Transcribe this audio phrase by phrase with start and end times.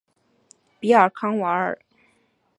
[0.79, 1.77] 比尔康瓦尔。